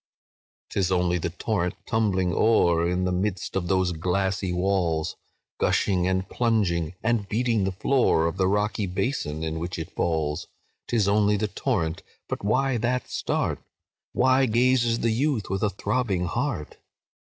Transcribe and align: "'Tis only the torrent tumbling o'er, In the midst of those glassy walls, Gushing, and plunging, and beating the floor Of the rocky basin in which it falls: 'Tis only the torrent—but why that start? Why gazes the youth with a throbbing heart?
"'Tis 0.71 0.91
only 0.91 1.19
the 1.19 1.29
torrent 1.29 1.75
tumbling 1.85 2.33
o'er, 2.33 2.89
In 2.89 3.05
the 3.05 3.11
midst 3.11 3.55
of 3.55 3.67
those 3.67 3.91
glassy 3.91 4.51
walls, 4.51 5.15
Gushing, 5.59 6.07
and 6.07 6.27
plunging, 6.27 6.95
and 7.03 7.29
beating 7.29 7.65
the 7.65 7.71
floor 7.71 8.25
Of 8.25 8.37
the 8.37 8.47
rocky 8.47 8.87
basin 8.87 9.43
in 9.43 9.59
which 9.59 9.77
it 9.77 9.91
falls: 9.95 10.47
'Tis 10.87 11.07
only 11.07 11.37
the 11.37 11.49
torrent—but 11.49 12.43
why 12.43 12.77
that 12.77 13.11
start? 13.11 13.59
Why 14.11 14.47
gazes 14.47 15.01
the 15.01 15.11
youth 15.11 15.51
with 15.51 15.61
a 15.61 15.69
throbbing 15.69 16.25
heart? 16.25 16.77